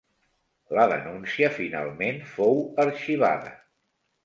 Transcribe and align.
La 0.77 0.85
denúncia 0.93 1.51
finalment 1.59 2.19
fou 2.33 2.59
arxivada. 2.87 3.57